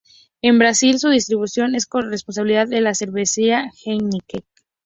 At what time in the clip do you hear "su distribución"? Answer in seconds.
0.97-1.75